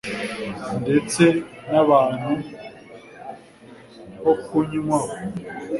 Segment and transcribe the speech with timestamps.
[0.81, 1.23] ndetse
[1.69, 2.33] n’ahantu
[4.21, 5.15] ho kunywa aho